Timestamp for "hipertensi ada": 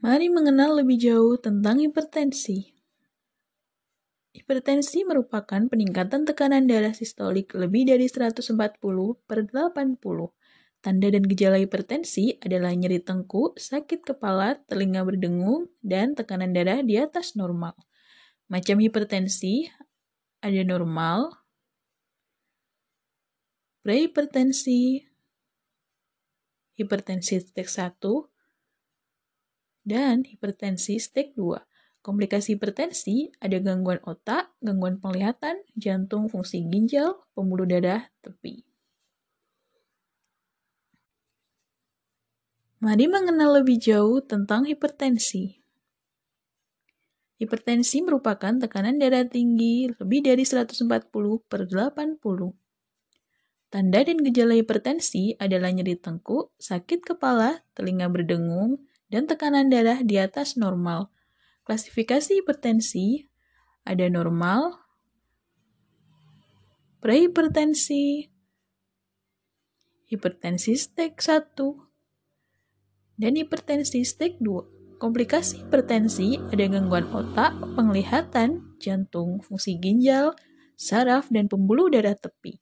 18.80-20.64, 32.54-33.58, 62.40-64.06, 75.64-76.64